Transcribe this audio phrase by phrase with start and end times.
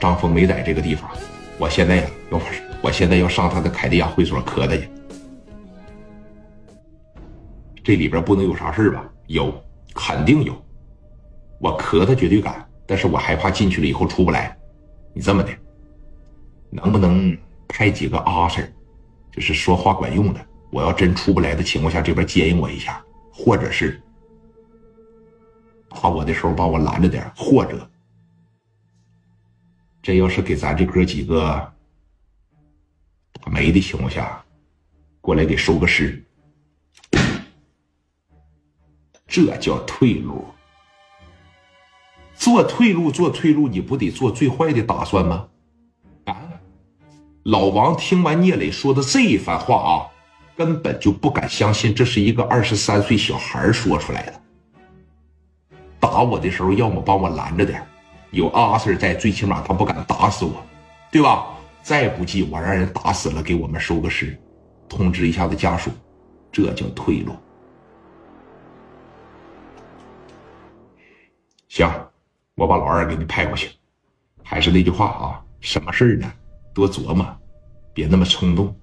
[0.00, 1.10] 张峰没在这个地方，
[1.58, 2.44] 我现在呀要不，
[2.80, 4.88] 我现在要上他的凯迪亚会所磕他去。
[7.82, 9.04] 这里边不能有啥事吧？
[9.26, 9.52] 有，
[9.94, 10.54] 肯定有。
[11.58, 14.56] 我磕他绝对敢，但是我害怕进去了以后出不来。
[15.12, 15.50] 你这么的，
[16.70, 17.36] 能不能
[17.66, 18.68] 派几个阿 Sir，
[19.32, 20.40] 就是说话管用的？
[20.70, 23.02] 我要真出不来的情况下，这边接应我一下，
[23.32, 24.00] 或者是
[25.88, 27.90] 打我的时候帮我拦着点，或者。
[30.08, 31.70] 这要是给咱这哥几个
[33.44, 34.42] 没的情况下，
[35.20, 36.24] 过来给收个尸，
[39.26, 40.46] 这叫退路。
[42.34, 45.46] 做退路，做退路，你不得做最坏的打算吗？
[46.24, 46.40] 啊！
[47.42, 49.92] 老王听完聂磊说的这一番话啊，
[50.56, 54.40] 根本就不敢相信这是一个二十三岁小孩说出来的。
[56.00, 57.86] 打我的时候，要么帮我拦着点。
[58.30, 60.62] 有阿 Sir 在，最起码他不敢打死我，
[61.10, 61.54] 对吧？
[61.82, 64.38] 再不济我让人打死了，给我们收个尸，
[64.88, 65.90] 通知一下子家属，
[66.52, 67.34] 这叫退路。
[71.68, 71.88] 行，
[72.56, 73.70] 我把老二给你派过去。
[74.42, 76.30] 还是那句话啊，什么事呢？
[76.74, 77.26] 多琢磨，
[77.94, 78.74] 别那么冲动，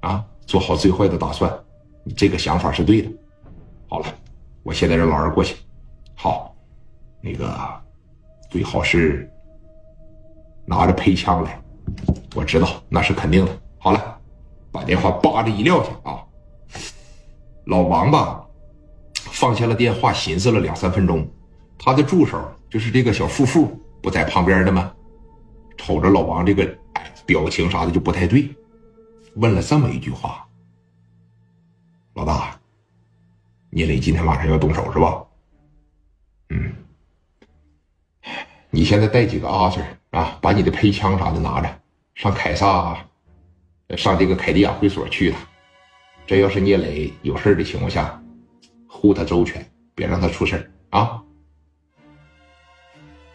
[0.00, 1.52] 啊，做好最坏的打算。
[2.04, 3.10] 你这个想法是对的。
[3.88, 4.06] 好了，
[4.62, 5.56] 我现在让老二过去。
[6.14, 6.56] 好，
[7.20, 7.87] 那个。
[8.48, 9.30] 最好是
[10.64, 11.60] 拿着配枪来，
[12.34, 13.60] 我知道那是肯定的。
[13.78, 14.20] 好了，
[14.72, 16.24] 把电话叭的一撂下啊！
[17.66, 18.44] 老王吧，
[19.14, 21.28] 放下了电话，寻思了两三分钟。
[21.78, 24.92] 他的助手就是这个小富富，不在旁边的吗？
[25.76, 26.66] 瞅着老王这个
[27.24, 28.48] 表情啥的就不太对，
[29.36, 30.46] 问了这么一句话
[32.14, 32.58] ：“老大，
[33.70, 35.24] 聂磊今天晚上要动手是吧？”
[36.50, 36.72] 嗯。
[38.70, 40.38] 你现在带几个阿 Sir 啊？
[40.42, 41.80] 把你的配枪啥的拿着，
[42.14, 42.98] 上凯撒，
[43.96, 45.30] 上这个凯迪亚会所去。
[45.30, 45.38] 他，
[46.26, 48.22] 这要是聂磊有事的情况下，
[48.86, 51.22] 护他周全，别让他出事啊！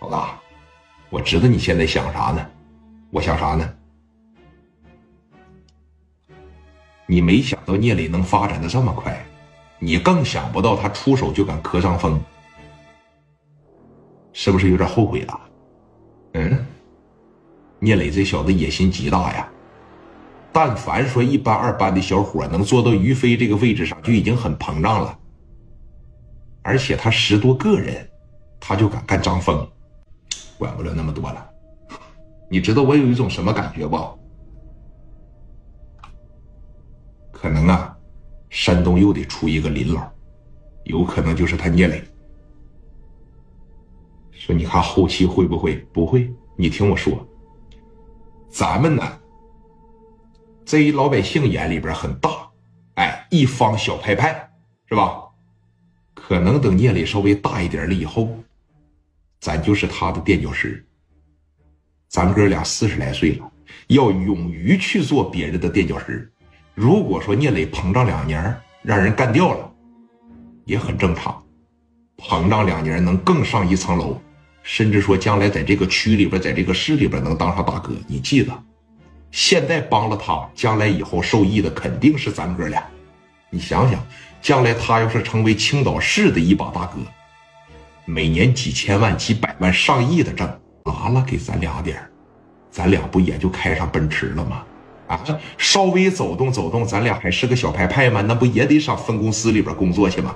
[0.00, 0.38] 老大，
[1.10, 2.46] 我知道你现在想啥呢？
[3.10, 3.74] 我想啥呢？
[7.06, 9.26] 你没想到聂磊能发展的这么快，
[9.80, 12.20] 你更想不到他出手就敢磕上风。
[14.38, 15.40] 是不是有点后悔了？
[16.34, 16.66] 嗯，
[17.78, 19.48] 聂磊这小子野心极大呀！
[20.52, 25.18] 但凡说一班、二班的小伙能做到于飞这个位置上，就已经很膨胀了。
[26.60, 28.06] 而且他十多个人，
[28.60, 29.66] 他就敢干张峰，
[30.58, 31.50] 管不了那么多了。
[32.50, 33.98] 你知道我有一种什么感觉不？
[37.32, 37.96] 可能啊，
[38.50, 40.06] 山东又得出一个林老，
[40.84, 42.04] 有可能就是他聂磊。
[44.38, 46.32] 说你看后期会不会不会？
[46.56, 47.26] 你听我说，
[48.48, 49.02] 咱们呢，
[50.64, 52.30] 在老百姓眼里边很大，
[52.94, 54.50] 哎，一方小派派
[54.88, 55.22] 是吧？
[56.14, 58.28] 可能等聂磊稍微大一点了以后，
[59.40, 60.84] 咱就是他的垫脚石。
[62.08, 63.52] 咱哥俩四十来岁了，
[63.88, 66.32] 要勇于去做别人的垫脚石。
[66.74, 69.72] 如果说聂磊膨胀两年，让人干掉了，
[70.64, 71.42] 也很正常。
[72.16, 74.18] 膨胀两年能更上一层楼。
[74.68, 78.52] 甚至说，将来在这个区里边，在这个市里边能当上大哥，你记得，
[79.30, 82.84] 现在帮了他，将来以后受益的肯定是咱哥俩。
[83.48, 84.04] 你想想，
[84.42, 86.98] 将来他要是成为青岛市的一把大哥，
[88.06, 90.44] 每年几千万、几百万、上亿的挣，
[90.84, 92.04] 拿了给咱俩点
[92.68, 94.64] 咱俩不也就开上奔驰了吗？
[95.06, 95.24] 啊，
[95.56, 98.20] 稍微走动走动，咱俩还是个小派派吗？
[98.20, 100.34] 那不也得上分公司里边工作去吗？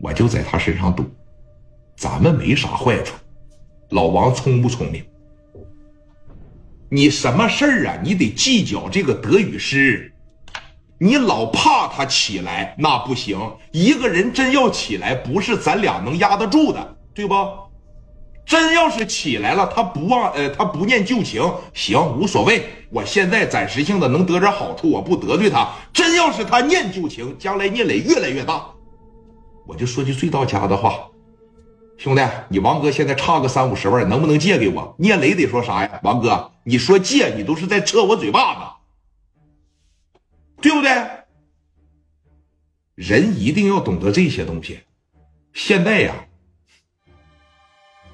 [0.00, 1.08] 我就在他身上赌。
[1.98, 3.16] 咱们没啥坏处，
[3.90, 5.04] 老王聪不聪明？
[6.88, 7.98] 你什么事儿啊？
[8.04, 10.12] 你得计较这个得与失，
[11.00, 13.36] 你老怕他起来那不行。
[13.72, 17.34] 一个人真要起来，不是咱俩能压得住的，对不？
[18.46, 21.42] 真要是起来了，他不忘呃，他不念旧情，
[21.74, 22.64] 行无所谓。
[22.90, 25.68] 我现在暂时性的能得点好处，我不得罪他。
[25.92, 28.64] 真要是他念旧情，将来聂磊越来越大，
[29.66, 31.00] 我就说句最到家的话。
[31.98, 34.94] 兄弟，你王哥现在差个三五十万，能不能借给我？
[35.00, 36.00] 聂磊得说啥呀？
[36.04, 40.20] 王哥，你说借，你都是在扯我嘴巴子，
[40.62, 40.90] 对不对？
[42.94, 44.78] 人一定要懂得这些东西。
[45.52, 46.14] 现在呀，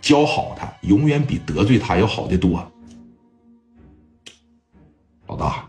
[0.00, 2.66] 教好他，永远比得罪他要好的多。
[5.26, 5.68] 老大，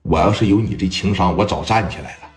[0.00, 2.30] 我要是有你这情商，我早站起来了，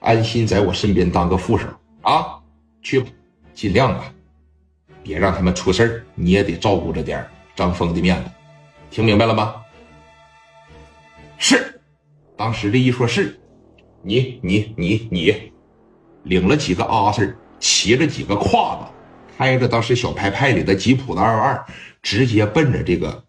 [0.00, 1.68] 安心在我身边当个副手
[2.00, 2.40] 啊！
[2.80, 3.10] 去吧，
[3.52, 4.10] 尽量吧。
[5.02, 7.24] 别让他们出事儿，你也得照顾着点
[7.56, 8.30] 张峰的面子，
[8.90, 9.56] 听明白了吗？
[11.38, 11.80] 是，
[12.36, 13.40] 当时这一说是，
[14.02, 15.52] 你你你你，
[16.24, 18.84] 领了几个阿 Sir，骑着几个胯子，
[19.36, 21.66] 开着当时小派派里的吉普的二二，
[22.00, 23.24] 直接奔着这个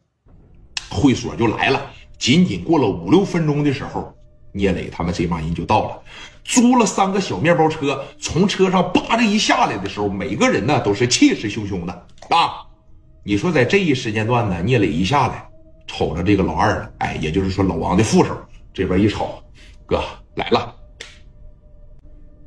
[0.90, 1.92] 会所就来了。
[2.20, 4.16] 仅仅过了五六分钟的时候，
[4.54, 6.02] 聂磊他们这帮人就到了，
[6.44, 12.66] 租了三个小面包车，从车上叭的一下来的时候，每个人呢都是气势汹汹的啊！
[13.24, 15.50] 你说在这一时间段呢，聂磊一下来，
[15.88, 18.38] 瞅着这个老二了，哎，也就是说老王的副手
[18.74, 19.42] 这边一瞅，
[19.86, 20.04] 哥
[20.36, 20.76] 来了，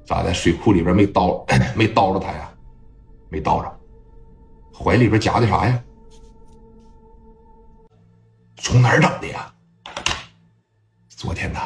[0.07, 0.33] 咋的？
[0.33, 1.45] 水库里边没叨
[1.75, 2.49] 没叨着他呀？
[3.29, 3.81] 没叨着，
[4.73, 5.83] 怀里边夹的啥呀？
[8.59, 9.53] 从哪儿整的呀？
[11.09, 11.59] 昨天呢，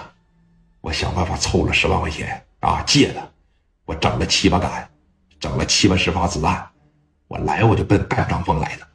[0.81, 3.33] 我想办法凑了十万块钱啊，借的，
[3.85, 4.91] 我整了七八杆，
[5.39, 6.69] 整了七八十发子弹，
[7.29, 8.89] 我来我就奔干张峰来的。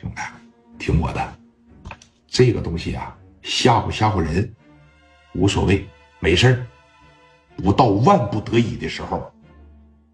[0.00, 0.22] 兄弟，
[0.78, 1.34] 听我的，
[2.26, 4.54] 这个东西啊，吓唬吓唬人
[5.34, 5.86] 无所谓，
[6.20, 6.66] 没事
[7.56, 9.30] 不到万不得已的时候，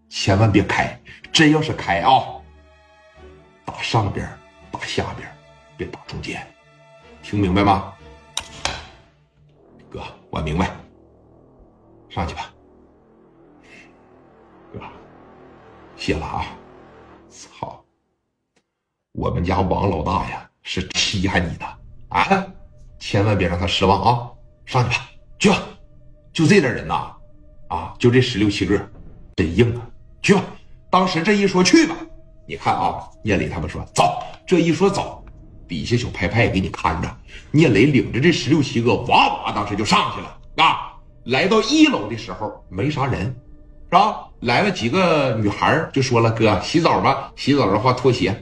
[0.09, 0.99] 千万别开。
[1.31, 2.11] 真要是开啊，
[3.63, 4.27] 打上边，
[4.69, 5.27] 打下边。
[5.77, 6.45] 别打中间，
[7.23, 7.93] 听明白吗？
[9.89, 10.69] 哥，我明白。
[12.09, 12.51] 上去吧，
[14.73, 14.79] 哥，
[15.95, 16.45] 谢了啊！
[17.29, 17.81] 操，
[19.13, 21.65] 我们家王老大呀是稀罕你的
[22.09, 22.45] 啊，
[22.99, 24.29] 千万别让他失望啊！
[24.65, 25.09] 上去吧，
[25.39, 25.57] 去吧，
[26.33, 27.15] 就这点人呐，
[27.69, 28.77] 啊，就这十六七个，
[29.37, 29.87] 真硬啊！
[30.21, 30.43] 去吧，
[30.89, 31.95] 当时这一说去吧，
[32.45, 35.20] 你看啊，聂磊他们说走，这一说走。
[35.71, 37.09] 底下小派派给你看着，
[37.49, 40.91] 聂磊领着这十六七个哇哇，当时就上去了啊！
[41.23, 43.33] 来到一楼的时候没啥人，
[43.89, 44.17] 是吧？
[44.41, 48.35] 来了几个女孩就说了：“哥，洗澡吧，洗澡的话脱鞋。”